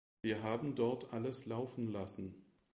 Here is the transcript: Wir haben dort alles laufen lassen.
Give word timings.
Wir 0.23 0.41
haben 0.41 0.73
dort 0.73 1.13
alles 1.13 1.45
laufen 1.45 1.91
lassen. 1.91 2.33